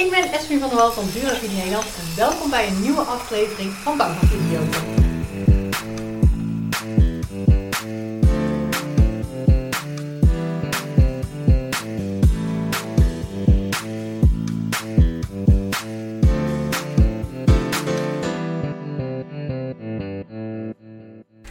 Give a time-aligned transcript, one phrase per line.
[0.00, 3.72] Ik ben Esmee van der Wal van Duravit Nederland en welkom bij een nieuwe aflevering
[3.72, 4.60] van Bouwvakvideo.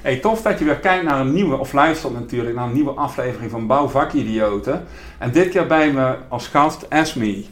[0.01, 2.91] Hey, tof dat je weer kijkt naar een nieuwe, of luistert natuurlijk, naar een nieuwe
[2.91, 4.85] aflevering van Bouwvakidioten.
[5.17, 7.45] En dit keer bij me als gast Esme.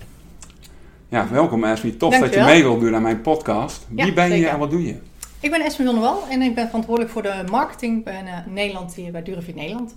[1.09, 1.97] Ja, welkom Esme.
[1.97, 3.85] Tof dat je mee wilt doen aan mijn podcast.
[3.89, 4.49] Wie Ja, ben je zeker.
[4.49, 4.95] en wat doe je?
[5.39, 8.33] Ik ben Esmee van der Wal en ik ben verantwoordelijk voor de marketing bij eh,
[8.53, 9.95] Nederland hier bij Duravit Nederland.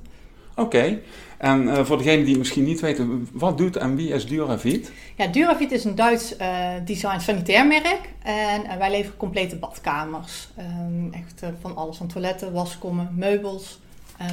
[0.56, 0.98] Oké.
[1.38, 4.92] En eh, voor degenen die het misschien niet weten, wat doet en wie is Duravit?
[5.16, 10.48] Ja, Duravit is een Duits eh, design sanitair merk en wij leveren complete badkamers.
[10.56, 13.80] Ehm, echt van alles, van toiletten, waskommen, meubels,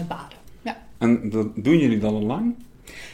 [0.08, 0.38] baden.
[0.62, 0.78] Ja.
[0.98, 2.56] En dat doen jullie dat al lang?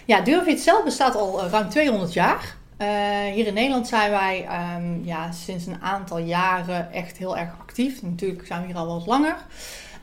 [0.06, 2.62] Ja, Duravit zelf bestaat al ruim 200 jaar.
[2.78, 2.88] Eh,
[3.34, 8.02] hier in Nederland zijn wij ehm, ja, sinds een aantal jaren echt heel erg actief.
[8.02, 9.36] Natuurlijk zijn we hier al wat langer.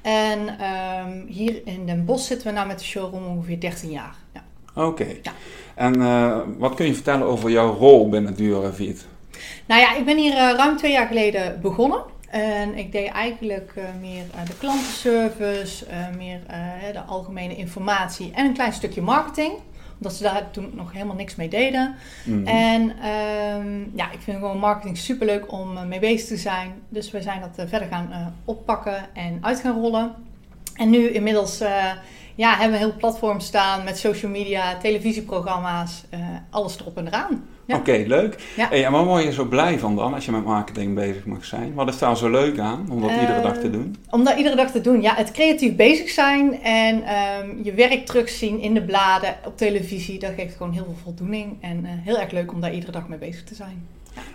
[0.03, 4.15] En ehm, hier in Den Bosch zitten we nou met de showroom ongeveer 13 jaar.
[4.33, 4.43] Ja.
[4.85, 5.07] Oké.
[5.23, 5.33] Ja.
[5.75, 9.07] En eh, wat kun je vertellen over jouw rol binnen Duravit?
[9.67, 12.03] Nou ja, ik ben hier eh, ruim twee jaar geleden begonnen.
[12.31, 16.41] En ik deed eigenlijk meer de klantenservice, meer
[16.93, 19.53] de algemene informatie en een klein stukje marketing.
[20.01, 21.95] Omdat ze daar toen nog helemaal niks mee deden.
[22.25, 22.47] Mhm.
[22.47, 26.73] En ehm, ja, ik vind gewoon marketing superleuk om eh, mee bezig te zijn.
[26.89, 30.15] Dus we zijn dat eh, verder gaan eh, oppakken en uit gaan rollen.
[30.75, 31.59] En nu inmiddels
[32.35, 36.05] ja, hebben we een heel platform staan met social media, televisieprogramma's,
[36.51, 37.45] alles erop en eraan.
[37.71, 37.77] Ja.
[37.77, 38.35] Oké, leuk.
[38.57, 38.71] Ja.
[38.71, 41.75] En waar word je zo blij van dan als je met marketing bezig mag zijn?
[41.75, 43.97] Wat is daar zo leuk aan om dat iedere dag te Eh, doen?
[44.11, 45.03] Om dat iedere dag te doen.
[45.03, 50.19] Ja, het creatief bezig zijn en ehm, je werk terugzien in de bladen, op televisie,
[50.19, 51.57] dat geeft gewoon heel veel voldoening.
[51.61, 53.87] En eh, heel erg leuk om daar iedere dag mee bezig te zijn.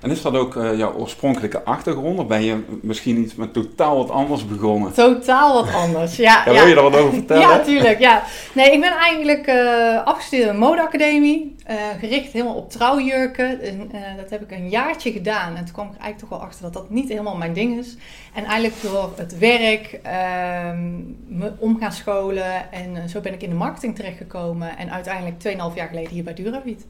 [0.01, 2.19] En is dat ook eh, jouw oorspronkelijke achtergrond?
[2.19, 4.93] Of ben je misschien iets met totaal wat anders begonnen?
[4.93, 6.15] Totaal wat anders.
[6.15, 7.41] Ja, Ja, wil je daar wat over vertellen?
[7.47, 7.99] Ja, tuurlijk.
[7.99, 8.23] Ja.
[8.53, 11.54] Nee, ik ben eigenlijk eh afgestudeerd in een modeacademie.
[11.65, 13.61] Eh, gericht helemaal op trouwjurken.
[13.61, 15.55] En, eh, dat heb ik een jaartje gedaan.
[15.55, 17.95] En toen kwam ik eigenlijk toch wel achter dat dat niet helemaal mijn ding is.
[18.33, 20.95] En eigenlijk door het werk, ehm,
[21.27, 22.71] me om scholen.
[22.71, 24.77] En eh, zo ben ik in de marketing terechtgekomen.
[24.77, 26.85] En uiteindelijk 2,5 jaar geleden hier bij Duravit.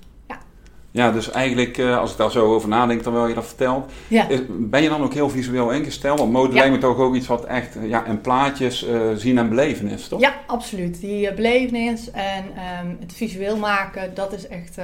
[0.96, 4.28] Ja, dus eigenlijk, eh, als ik daar zo over nadenk terwijl je dat vertelt, Ja.
[4.50, 6.20] ben je dan ook heel visueel ingesteld?
[6.20, 6.60] Want mode Ja.
[6.60, 9.88] lijkt me toch ook iets wat echt eh, ja, in plaatjes eh, zien en beleven
[9.88, 10.20] is, toch?
[10.20, 11.00] Ja, absoluut.
[11.00, 14.78] Die uh, belevenis en ehm, het visueel maken, dat is echt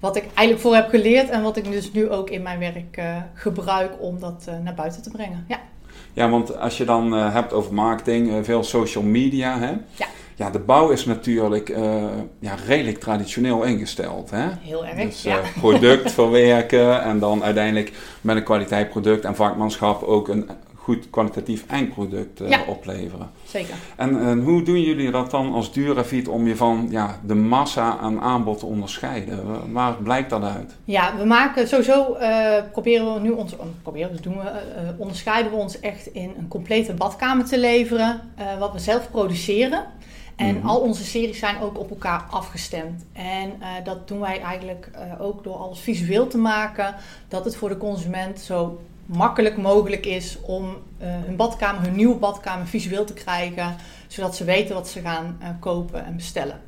[0.00, 1.28] wat ik eigenlijk voor heb geleerd.
[1.28, 3.00] En wat ik dus nu ook in mijn werk
[3.34, 5.44] gebruik om dat naar buiten te brengen.
[5.48, 5.58] Ja,
[6.12, 9.70] Ja, want als je dan hebt over marketing, veel social media, hè?
[9.94, 10.06] Ja.
[10.40, 12.04] Ja, de bouw is natuurlijk eh,
[12.38, 14.46] ja, redelijk traditioneel ingesteld, hè?
[14.60, 14.96] heel erg.
[15.02, 15.38] Dus ja.
[15.38, 21.10] eh, product verwerken en dan uiteindelijk met een kwaliteit product en vakmanschap ook een goed
[21.10, 22.60] kwalitatief eindproduct eh, Ja.
[22.66, 23.30] opleveren.
[23.46, 23.74] Zeker.
[23.96, 27.98] En, en hoe doen jullie dat dan als Duravit om je van ja, de massa
[27.98, 29.46] aan aanbod te onderscheiden?
[29.52, 30.76] Wa- Waar blijkt dat uit?
[30.84, 33.52] Ja, we maken sowieso, eh, proberen we nu ons,
[33.82, 34.50] proberen, dus doen we,
[34.96, 38.20] onderscheiden we ons echt in een complete badkamer te leveren,
[38.58, 39.84] wat we zelf produceren.
[40.40, 40.66] En Mhm.
[40.66, 43.04] al onze series zijn ook op elkaar afgestemd.
[43.12, 46.94] En eh, dat doen wij eigenlijk eh, ook door alles visueel te maken,
[47.28, 52.16] dat het voor de consument zo makkelijk mogelijk is om eh, hun badkamer, hun nieuwe
[52.16, 53.76] badkamer visueel te krijgen,
[54.08, 56.60] zodat ze weten wat ze gaan kopen en bestellen.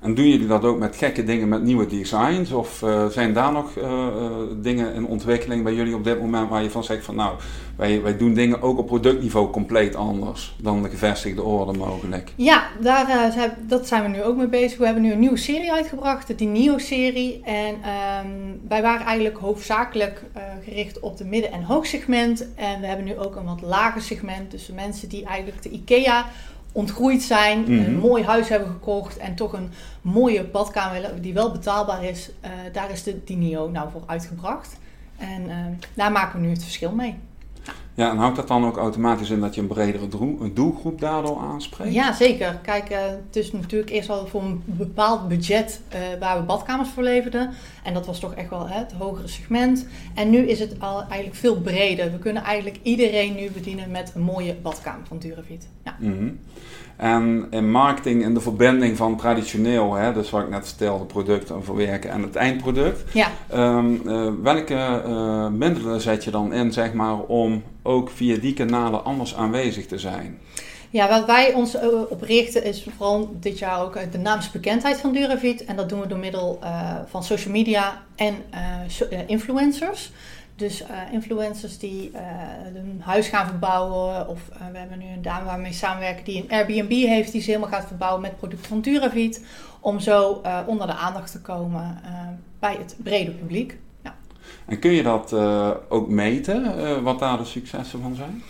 [0.00, 2.52] En doen jullie dat ook met gekke dingen, met nieuwe designs?
[2.52, 6.48] Of eh, zijn daar nog eh, eh, dingen in ontwikkeling bij jullie op dit moment
[6.48, 7.36] waar je van zegt van nou,
[7.76, 12.32] wij, wij doen dingen ook op productniveau compleet anders dan de gevestigde orde mogelijk?
[12.36, 14.78] Ja, daar, zijn, dat zijn we nu ook mee bezig.
[14.78, 17.40] We hebben nu een nieuwe serie uitgebracht, de Nio-serie.
[17.44, 18.28] En ehm,
[18.68, 20.22] wij waren eigenlijk hoofdzakelijk
[20.64, 22.46] gericht op de midden- en hoogsegment.
[22.54, 24.50] En we hebben nu ook een wat lager segment.
[24.50, 26.26] Dus de mensen die eigenlijk de IKEA
[26.78, 27.72] ontgroeid zijn, Mhm.
[27.72, 29.70] een mooi huis hebben gekocht en toch een
[30.02, 32.30] mooie badkamer willen die wel betaalbaar is.
[32.40, 34.76] eh, daar is de Dinio nou voor uitgebracht.
[35.18, 37.14] En ehm, daar maken we nu het verschil mee.
[37.98, 40.08] Ja, en houdt dat dan ook automatisch in dat je een bredere
[40.52, 41.92] doelgroep daardoor aanspreekt?
[41.92, 42.58] Ja, zeker.
[42.62, 46.88] Kijk, eh, het is natuurlijk eerst al voor een bepaald budget eh, waar we badkamers
[46.88, 47.50] voor leverden.
[47.82, 49.86] En dat was toch echt wel hè, het hogere segment.
[50.14, 52.12] En nu is het al eigenlijk veel breder.
[52.12, 55.68] We kunnen eigenlijk iedereen nu bedienen met een mooie badkamer van Duravit.
[55.84, 55.96] Ja.
[55.98, 56.28] Mhm.
[56.96, 61.50] En in marketing en de verbinding van traditioneel, hè, dus wat ik net vertelde, product
[61.50, 63.12] en verwerken en het eindproduct.
[63.12, 63.28] ja.
[63.48, 65.02] Ehm, eh, welke
[65.52, 69.98] middelen zet je dan in, zeg maar, om ook via die kanalen anders aanwezig te
[69.98, 70.38] zijn?
[70.90, 75.12] Ja, wat wij ons uh, op richten is vooral dit jaar ook de naamsbekendheid van
[75.12, 75.64] Duravit.
[75.64, 78.34] En dat doen we door middel uh, van social media en
[79.26, 80.12] influencers.
[80.56, 82.10] Dus influencers die
[82.74, 84.28] een huis gaan verbouwen.
[84.28, 84.40] Of
[84.72, 87.32] we hebben nu een dame waarmee we samenwerken die een Airbnb heeft.
[87.32, 89.44] Die ze helemaal gaat verbouwen met producten van Duravit.
[89.80, 92.00] Om zo onder de aandacht te komen
[92.58, 93.78] bij het brede publiek.
[94.66, 95.34] En kun je dat
[95.88, 98.42] ook meten, wat daar de successen van zijn?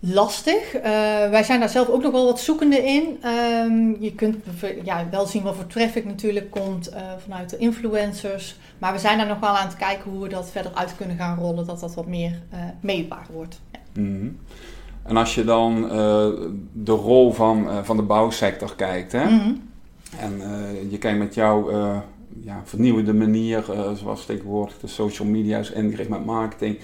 [0.00, 0.76] lastig.
[0.76, 0.82] Uh,
[1.30, 3.18] wij zijn daar zelf ook nog wel wat zoekende in.
[3.24, 4.36] Um, je kunt
[4.84, 8.56] ja, wel zien wat voor traffic natuurlijk komt vanuit de influencers.
[8.78, 11.16] Maar we zijn daar nog wel aan het kijken hoe we dat verder uit kunnen
[11.16, 11.66] gaan rollen.
[11.66, 12.40] Dat dat wat meer
[12.80, 13.60] meetbaar wordt.
[13.72, 13.78] Ja.
[13.92, 14.38] Mm -hmm.
[15.02, 15.88] En als je dan
[16.72, 19.12] de rol van, van de bouwsector kijkt.
[19.12, 19.24] Hè?
[19.24, 19.68] Mm -hmm.
[20.18, 20.40] En
[20.90, 21.70] je kijkt met jouw
[22.40, 26.78] ja, vernieuwende manier, zoals tegenwoordig de social media is ingericht met marketing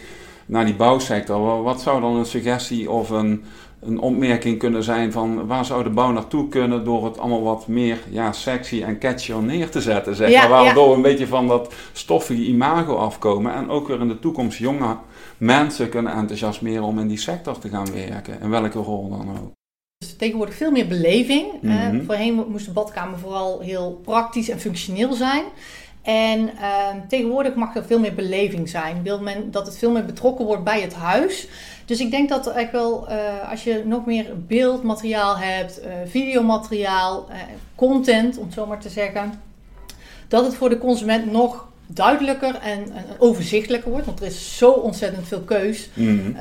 [0.46, 1.62] naar die bouwsector.
[1.62, 3.44] Wat zou dan een suggestie of een,
[3.80, 7.66] een opmerking kunnen zijn van waar zou de bouw naartoe kunnen door het allemaal wat
[7.66, 10.64] meer ja, sexy en catchier neer te zetten, zeg ja, maar.
[10.64, 14.58] Waardoor we een beetje van dat stoffige imago afkomen en ook weer in de toekomst
[14.58, 14.96] jonge
[15.38, 19.55] mensen kunnen enthousiasmeren om in die sector te gaan werken, in welke rol dan ook.
[19.98, 21.52] Dus tegenwoordig veel meer beleving.
[21.60, 21.94] Mm -hmm.
[21.96, 25.44] uh, voorheen moest de badkamer vooral heel praktisch en functioneel zijn.
[26.02, 29.02] En uh, tegenwoordig mag er veel meer beleving zijn.
[29.02, 31.48] Wil men dat het veel meer betrokken wordt bij het huis.
[31.84, 37.26] Dus ik denk dat echt wel, uh, als je nog meer beeldmateriaal hebt, uh, videomateriaal,
[37.30, 37.38] eh,
[37.74, 39.42] content, om het zo maar te zeggen,
[40.28, 44.06] dat het voor de consument nog duidelijker en, en overzichtelijker wordt.
[44.06, 45.88] Want er is zo ontzettend veel keus.
[45.94, 46.36] Mm -hmm.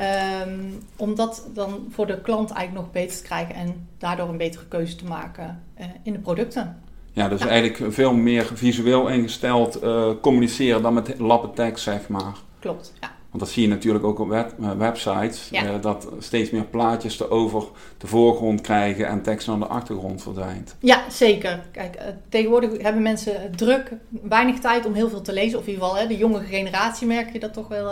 [0.47, 4.37] um, om dat dan voor de klant eigenlijk nog beter te krijgen en daardoor een
[4.37, 5.63] betere keuze te maken
[6.03, 6.83] in de producten.
[7.11, 12.33] Ja, dus eigenlijk veel meer visueel ingesteld uh, communiceren dan met lappentekst, zeg maar.
[12.59, 13.14] Klopt, ja.
[13.35, 15.63] Want dat zie je natuurlijk ook op web, uh, websites, ja.
[15.63, 17.63] uh, dat steeds meer plaatjes te over
[17.97, 20.75] de voorgrond krijgen en tekst naar de achtergrond verdwijnt.
[20.79, 21.63] Ja, zeker.
[21.71, 21.97] Kijk,
[22.29, 26.01] tegenwoordig hebben mensen druk, weinig tijd om heel veel te lezen, of in ieder geval
[26.01, 27.91] hè, de jonge generatie merk je dat toch wel.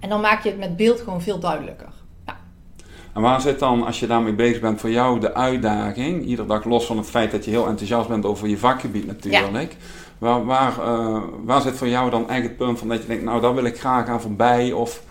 [0.00, 1.88] En dan maak je het met beeld gewoon veel duidelijker.
[3.14, 6.24] En waar zit dan, als je daarmee bezig bent, voor jou de uitdaging?
[6.24, 9.70] Iedere dag los van het feit dat je heel enthousiast bent over je vakgebied natuurlijk.
[9.70, 9.76] Ja.
[10.18, 13.24] Waar, waar, uh, waar zit voor jou dan eigenlijk het punt van dat je denkt,
[13.24, 14.72] nou daar wil ik graag aan voorbij?
[14.72, 15.02] Of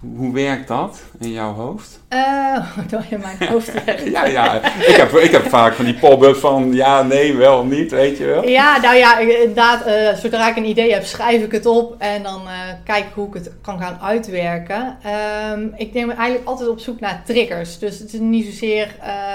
[0.00, 2.00] hoe werkt dat in jouw hoofd?
[2.08, 3.72] Uh, door je mijn hoofd
[4.12, 4.64] Ja, ja.
[4.64, 8.24] Ik heb, ik heb vaak van die pop-ups van ja, nee, wel, niet, weet je
[8.24, 8.48] wel.
[8.48, 12.22] Ja, nou ja, inderdaad, uh, zodra ik een idee heb, schrijf ik het op en
[12.22, 12.52] dan uh,
[12.84, 14.98] kijk ik hoe ik het kan gaan uitwerken.
[15.52, 17.78] Um, ik neem eigenlijk altijd op zoek naar triggers.
[17.78, 18.84] Dus het is niet zozeer,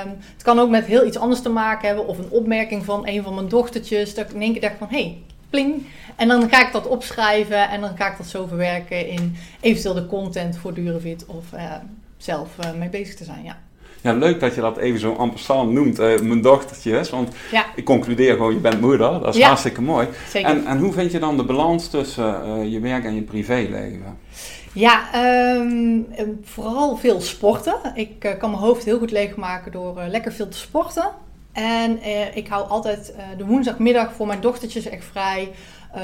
[0.03, 3.07] um, het kan ook met heel iets anders te maken hebben of een opmerking van
[3.07, 4.15] een van mijn dochtertjes.
[4.15, 5.17] Dat ik in één keer denk van, hé, hey,
[5.55, 5.85] pling.
[6.15, 9.93] En dan ga ik dat opschrijven en dan ga ik dat zo verwerken in eventueel
[9.93, 11.73] de content voor Duravit of uh,
[12.17, 13.43] zelf uh, mee bezig te zijn.
[13.43, 13.57] Ja.
[14.01, 17.09] Ja, leuk dat je dat even zo ampersand noemt, uh, mijn dochtertjes.
[17.09, 17.65] Want ja.
[17.75, 19.19] ik concludeer gewoon, je bent moeder.
[19.19, 19.47] Dat is ja.
[19.47, 20.07] hartstikke mooi.
[20.29, 20.49] Zeker.
[20.49, 24.17] En, en hoe vind je dan de balans tussen je werk en je privéleven?
[24.73, 25.09] Ja,
[25.55, 26.07] um,
[26.43, 27.75] vooral veel sporten.
[27.95, 31.09] Ik kan mijn hoofd heel goed leegmaken door lekker veel te sporten.
[31.55, 35.51] En eh, ik hou altijd uh, de woensdagmiddag voor mijn dochtertjes echt vrij.
[35.95, 36.01] Uh,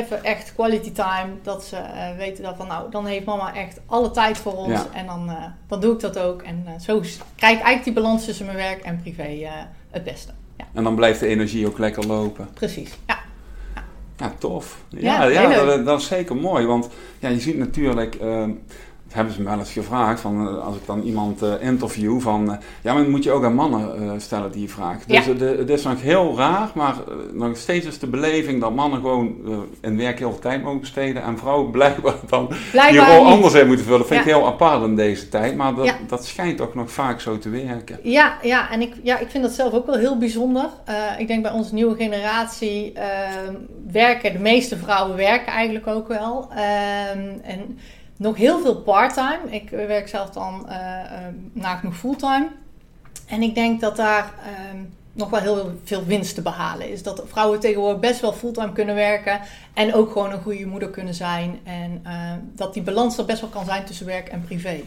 [0.00, 1.28] even echt quality time.
[1.42, 1.76] Dat ze
[2.16, 4.72] weten dat van nou, dan heeft mama echt alle tijd voor ons.
[4.72, 4.86] Ja.
[4.92, 5.30] En dan,
[5.68, 6.42] dan doe ik dat ook.
[6.42, 7.00] En zo
[7.36, 9.48] krijg ik eigenlijk die balans tussen mijn werk en privé
[9.90, 10.32] het beste.
[10.56, 10.64] Ja.
[10.74, 12.48] En dan blijft de energie ook lekker lopen.
[12.54, 13.18] Precies, ja.
[14.16, 14.82] Ja, tof.
[14.88, 16.66] Ja, ja, ja dat, dat, is zeker mooi.
[16.66, 16.88] Want
[17.18, 18.50] ja, je ziet natuurlijk ehm,
[19.12, 22.50] hebben ze me wel eens gevraagd, van, eh, als ik dan iemand uh, interview, van
[22.50, 25.04] uh, ja, maar moet je ook aan mannen uh, stellen die vraag.
[25.04, 25.32] Dus ja.
[25.34, 26.94] het is nog heel raar, maar
[27.32, 29.34] nog steeds is de beleving dat mannen gewoon
[29.80, 33.54] in werk heel veel tijd mogen besteden en vrouwen blijkbaar dan blijkbaar die rol anders
[33.54, 34.00] in moeten vullen.
[34.00, 34.30] Dat vind ja.
[34.30, 35.96] ik heel apart in deze tijd, maar dat, ja.
[36.06, 37.98] dat schijnt toch nog vaak zo te werken.
[38.02, 40.68] Ja, ja en ik, ja, ik vind dat zelf ook wel heel bijzonder.
[41.18, 42.92] ik denk bij onze nieuwe generatie
[43.92, 46.48] werken, de meeste vrouwen werken eigenlijk ook wel.
[46.50, 47.78] Ehm, en
[48.20, 49.40] nog heel veel parttime.
[49.48, 51.18] Ik werk zelf dan uh, uh,
[51.52, 52.48] nagenoeg fulltime.
[53.26, 54.80] En ik denk dat daar uh,
[55.12, 57.02] nog wel heel veel winst te behalen is.
[57.02, 59.40] Dat vrouwen tegenwoordig best wel fulltime kunnen werken.
[59.74, 61.58] En ook gewoon een goede moeder kunnen zijn.
[61.64, 62.02] En
[62.54, 64.80] dat die balans er best wel kan zijn tussen werk en privé.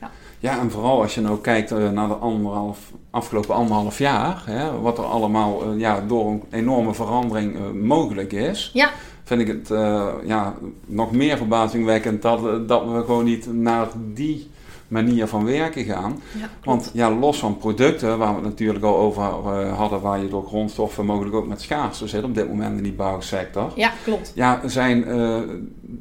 [0.00, 2.78] Ja, ja en vooral als je nou kijkt naar de anderhalf,
[3.10, 4.42] afgelopen anderhalf jaar.
[4.46, 8.70] Hè, wat er allemaal ja, door een enorme verandering mogelijk is.
[8.72, 8.90] Ja
[9.26, 10.54] vind ik het uh, ja,
[10.86, 14.50] nog meer verbazingwekkend dat, dat we gewoon niet naar die
[14.88, 16.20] manier van werken gaan.
[16.38, 20.22] Ja, Want ja, los van producten, waar we het natuurlijk al over uh, hadden, waar
[20.22, 23.72] je door grondstoffen mogelijk ook met schaarste zit op dit moment in die bouwsector.
[23.74, 24.32] Ja, klopt.
[24.34, 25.38] Ja, zijn uh,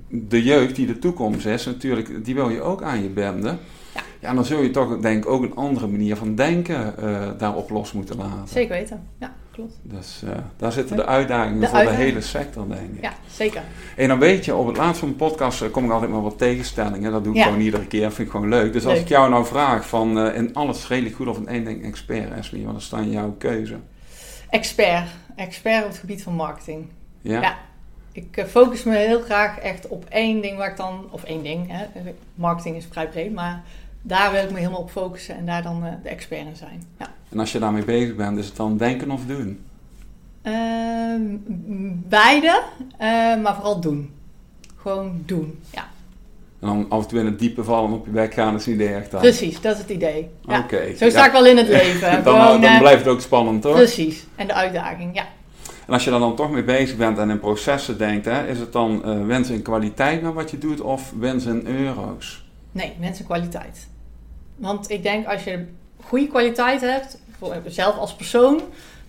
[0.10, 3.60] de jeugd die de toekomst is, natuurlijk, die wil je ook aan je benden.
[3.94, 4.02] Ja.
[4.20, 7.70] Ja, dan zul je toch denk ik ook een andere manier van denken uh, daarop
[7.70, 8.48] los moeten laten.
[8.48, 9.80] Zeker weten, ja, klopt.
[9.82, 13.02] Dus uh, daar zitten de uitdagingen voor de hele sector, denk ik.
[13.02, 13.62] Ja, zeker.
[13.96, 16.22] En dan weet je, op het laatst van mijn podcast uh, kom ik altijd maar
[16.22, 17.12] wat tegenstellingen.
[17.12, 17.46] Dat doe ik ja.
[17.46, 18.74] gewoon iedere keer, vind ik gewoon leuk.
[18.74, 21.84] Dus als ik jou nou vraag van in alles redelijk goed of in één ding
[21.84, 23.76] expert, Esme, wat is dan jouw keuze?
[24.50, 25.08] Expert.
[25.36, 26.88] Expert op het gebied van marketing.
[27.22, 27.42] Ja.
[27.42, 27.58] ja.
[28.12, 31.72] Ik focus me heel graag echt op één ding waar ik dan, of één ding,
[31.72, 31.86] hè,
[32.36, 33.64] marketing is vrij breed, maar
[34.08, 36.84] daar wil ik me helemaal op focussen en daar dan uh, de expert in zijn.
[37.00, 37.08] Ja.
[37.30, 39.60] En als je daarmee bezig bent, is het dan denken of doen?
[40.44, 40.54] Uh,
[42.08, 42.62] beide,
[42.94, 44.14] uh, maar vooral doen.
[44.76, 45.88] Gewoon doen, ja.
[46.60, 48.82] En dan af en toe in het diepe vallen op je bek gaan is niet
[48.82, 49.22] echt dan.
[49.22, 50.30] Precies, dat is het idee.
[50.42, 50.60] Ja.
[50.60, 50.96] Oké.
[50.96, 52.24] Zo sta ik wel in het leven.
[52.24, 53.76] dan, Gewoon, dan blijft het ook spannend, toch?
[53.76, 55.28] Precies, en de uitdaging, ja.
[55.88, 58.60] En als je daar dan toch mee bezig bent en in processen denkt, hè, is
[58.60, 62.46] het dan wens in kwaliteit met wat je doet of wens in euro's?
[62.72, 63.88] Nee, wens in kwaliteit.
[64.56, 65.66] Want ik denk als je
[66.04, 68.62] goede kwaliteit hebt, voor zelf als persoon,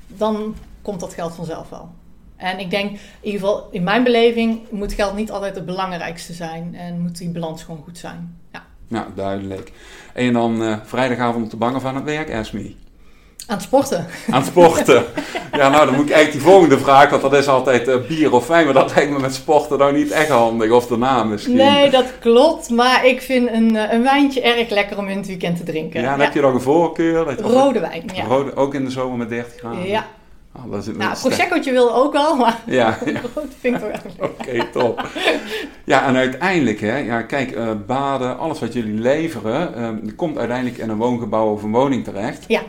[0.07, 1.89] dan komt dat geld vanzelf wel.
[2.37, 6.33] En ik denk, in ieder geval in mijn beleving, moet geld niet altijd het belangrijkste
[6.33, 6.75] zijn.
[6.75, 8.39] En moet die balans gewoon goed zijn.
[8.89, 9.73] Ja, duidelijk.
[10.15, 12.75] En dan uh, vrijdagavond op de bangen van het werk, Esme?
[13.47, 14.07] Aan het sporten.
[14.31, 15.05] Aan het sporten.
[15.53, 18.33] Ja, nou dan moet ik eigenlijk die volgende vraag, want dat is altijd uh, bier
[18.33, 21.57] of wijn, maar dat lijkt me met sporten nou niet echt handig, of daarna misschien.
[21.57, 25.27] Nee, dat klopt, maar ik vind een, eh, een wijntje erg lekker om in het
[25.27, 26.01] weekend te drinken.
[26.01, 27.25] Ja, dan heb je nog een voorkeur?
[27.25, 28.25] Dat Rode wijn, ja.
[28.25, 29.89] Rode, ook in de zomer met 30 graden?
[29.89, 30.07] Ja.
[30.57, 33.21] Oh, dat is nou, Prosecco'tje wil ook wel, maar ja, ja.
[33.35, 34.23] rood vind ik toch eigenlijk.
[34.23, 35.09] Oké, top.
[35.85, 39.73] Ja, en uiteindelijk, hè, ja, kijk, uh, baden, alles wat jullie leveren,
[40.05, 42.45] uh, komt uiteindelijk in een woongebouw of een woning terecht.
[42.47, 42.61] Ja.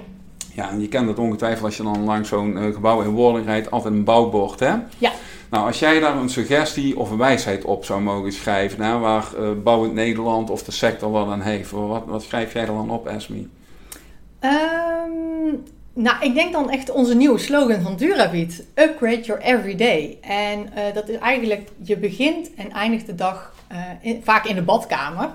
[0.57, 3.45] Ja, en je kent dat ongetwijfeld als je dan langs zo'n uh, gebouw in wording
[3.45, 4.73] rijdt, altijd een bouwbord, hè?
[4.97, 5.11] Ja.
[5.49, 9.25] Nou, als jij daar een suggestie of een wijsheid op zou mogen schrijven, hè, waar
[9.39, 12.89] uh, Bouwend Nederland of de sector wat aan heeft, wat, wat schrijf jij er dan
[12.89, 13.37] op, Esme?
[13.37, 20.17] Um, nou, ik denk dan echt onze nieuwe slogan van Duravit, Upgrade Your Everyday.
[20.21, 23.53] En uh, dat is eigenlijk, je begint en eindigt de dag
[24.01, 25.29] in, vaak in de badkamer.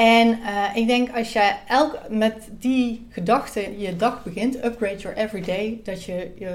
[0.00, 5.16] En uh, ik denk als je elk, met die gedachte je dag begint, upgrade your
[5.16, 6.48] everyday, dat je uh,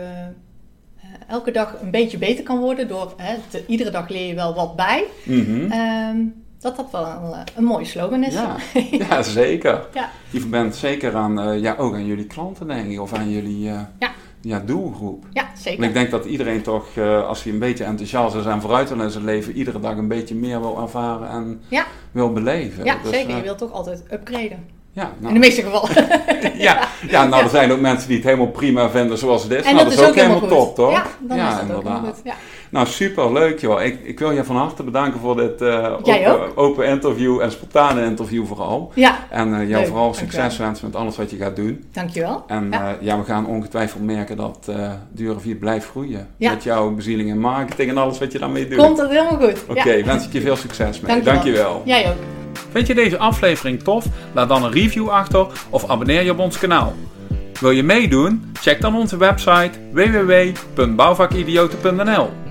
[1.27, 4.55] elke dag een beetje beter kan worden door hè, te, iedere dag leer je wel
[4.55, 5.03] wat bij.
[5.23, 5.71] Mm-hmm.
[5.71, 8.33] um, dat dat wel een, een, mooie slogan is.
[8.33, 8.55] Ja,
[9.07, 9.87] ja zeker.
[9.93, 10.09] Ja.
[10.31, 13.59] Die verbindt zeker aan, uh, ja, ook aan jullie klanten, denk ik, of aan jullie.
[13.59, 13.91] ja
[14.45, 15.25] ja, doelgroep.
[15.31, 15.83] Ja, zeker.
[15.83, 18.89] En ik denk dat iedereen toch, uh, als hij een beetje enthousiast is en vooruit
[18.89, 21.85] wil in zijn leven, iedere dag een beetje meer wil ervaren en ja.
[22.11, 22.83] wil beleven.
[22.83, 23.29] Ja, dus, zeker.
[23.29, 24.67] Uh, je wilt toch altijd upgraden.
[24.91, 25.27] Ja, nou.
[25.27, 25.89] In de meeste gevallen.
[26.67, 29.63] ja, ja, nou, er zijn ook mensen die het helemaal prima vinden zoals het is.
[29.63, 30.91] En nou, dat, is ook, helemaal, top, toch?
[30.91, 31.97] Ja, dan is inderdaad.
[31.97, 32.21] ook goed.
[32.23, 32.33] Ja.
[32.75, 33.83] Nou, super leuk joh.
[33.83, 38.03] Ik, ik wil je van harte bedanken voor dit uh, open, open, interview en spontane
[38.03, 38.91] interview vooral.
[38.95, 39.27] Ja.
[39.29, 39.87] En uh, jou leuk.
[39.87, 41.85] vooral succes wensen met alles wat je gaat doen.
[41.91, 42.43] Dankjewel.
[42.47, 46.27] En ja, uh, ja we gaan ongetwijfeld merken dat uh, Duravier blijft groeien.
[46.37, 46.51] Ja.
[46.51, 48.77] Met jouw bezieling en marketing en alles wat je daarmee doet.
[48.77, 49.63] Komt dat helemaal goed.
[49.67, 50.05] Oké, okay, ja.
[50.05, 51.21] wens ik je veel succes mee.
[51.21, 51.33] Dankjewel.
[51.33, 51.81] Dankjewel.
[51.85, 52.15] Jij ook.
[52.71, 54.05] Vind je deze aflevering tof?
[54.33, 56.93] Laat dan een review achter of abonneer je op ons kanaal.
[57.59, 58.51] Wil je meedoen?
[58.61, 62.44] Check dan onze website www.bouwvakidioten.nl